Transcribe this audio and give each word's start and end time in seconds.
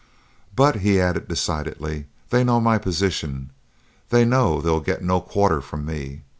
But," 0.55 0.77
he 0.77 0.99
added, 0.99 1.27
decidedly, 1.27 2.07
"they 2.31 2.43
know 2.43 2.59
my 2.59 2.79
position; 2.79 3.51
they 4.09 4.25
know 4.25 4.59
they'll 4.59 4.79
get 4.79 5.03
no 5.03 5.21
quarter 5.21 5.61
from 5.61 5.85
me. 5.85 6.23